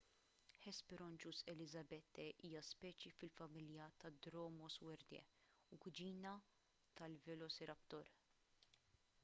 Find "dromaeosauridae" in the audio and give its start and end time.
4.27-5.21